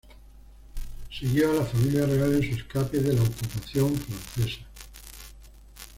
[1.11, 4.65] Siguió a la familia real en su escape de la ocupación francesa.